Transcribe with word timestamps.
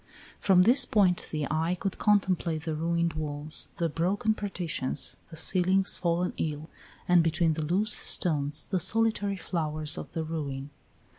From 0.39 0.63
this 0.63 0.83
point 0.83 1.27
the 1.29 1.45
eye 1.51 1.77
could 1.79 1.99
contemplate 1.99 2.63
the 2.63 2.73
ruined 2.73 3.13
walls, 3.13 3.69
the 3.77 3.87
broken 3.87 4.33
partitions, 4.33 5.15
the 5.29 5.35
ceilings 5.35 5.95
fallen 5.95 6.33
in, 6.37 6.67
and 7.07 7.21
between 7.23 7.53
the 7.53 7.63
loose 7.63 7.93
stones 7.93 8.65
the 8.65 8.79
solitary 8.79 9.37
flowers 9.37 9.99
of 9.99 10.13
the 10.13 10.23
ruin. 10.23 10.71